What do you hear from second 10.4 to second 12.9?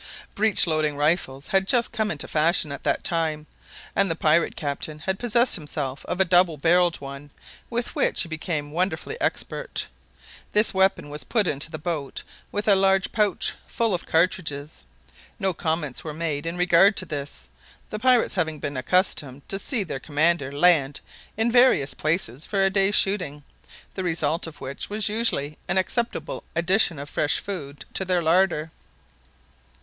This weapon was put into the boat with a